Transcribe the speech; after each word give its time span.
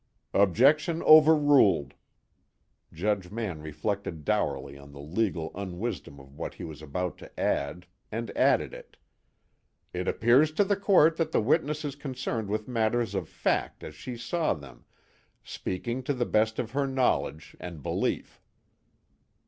"Objection 0.33 1.03
overruled." 1.03 1.93
Judge 2.91 3.29
Mann 3.29 3.61
reflected 3.61 4.25
dourly 4.25 4.75
on 4.75 4.93
the 4.93 4.99
legal 4.99 5.51
unwisdom 5.53 6.19
of 6.19 6.33
what 6.39 6.55
he 6.55 6.63
was 6.63 6.81
about 6.81 7.19
to 7.19 7.39
add, 7.39 7.85
and 8.11 8.35
added 8.35 8.73
it: 8.73 8.97
"It 9.93 10.07
appears 10.07 10.51
to 10.53 10.63
the 10.63 10.75
Court 10.75 11.17
that 11.17 11.31
the 11.31 11.39
witness 11.39 11.85
is 11.85 11.95
concerned 11.95 12.49
with 12.49 12.67
matters 12.67 13.13
of 13.13 13.29
fact 13.29 13.83
as 13.83 13.93
she 13.93 14.17
saw 14.17 14.55
them, 14.55 14.85
speaking 15.43 16.01
to 16.01 16.15
the 16.15 16.25
best 16.25 16.57
of 16.57 16.71
her 16.71 16.87
knowledge 16.87 17.55
and 17.59 17.83
belief." 17.83 18.41